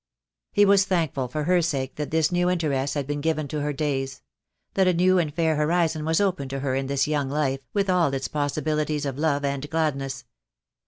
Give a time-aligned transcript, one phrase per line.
[0.51, 3.71] He was thankful for her sake that this new interest had been given to her
[3.71, 4.23] days—
[4.73, 7.87] that a new and fair horizon was open to her in this young life, with
[7.87, 10.25] all its possibilities of love and gladness.